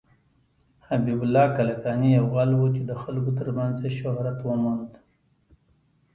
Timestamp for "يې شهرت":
3.85-4.39